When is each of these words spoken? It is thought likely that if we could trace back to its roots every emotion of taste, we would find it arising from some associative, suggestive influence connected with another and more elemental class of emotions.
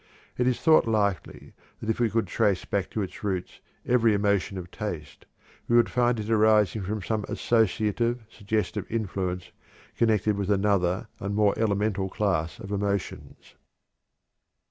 It 0.35 0.47
is 0.47 0.59
thought 0.59 0.87
likely 0.87 1.53
that 1.79 1.87
if 1.91 1.99
we 1.99 2.09
could 2.09 2.25
trace 2.25 2.65
back 2.65 2.89
to 2.89 3.03
its 3.03 3.23
roots 3.23 3.59
every 3.85 4.15
emotion 4.15 4.57
of 4.57 4.71
taste, 4.71 5.27
we 5.67 5.75
would 5.75 5.91
find 5.91 6.19
it 6.19 6.27
arising 6.27 6.81
from 6.81 7.03
some 7.03 7.23
associative, 7.27 8.23
suggestive 8.27 8.87
influence 8.89 9.51
connected 9.95 10.37
with 10.37 10.49
another 10.49 11.07
and 11.19 11.35
more 11.35 11.53
elemental 11.55 12.09
class 12.09 12.57
of 12.57 12.71
emotions. 12.71 13.53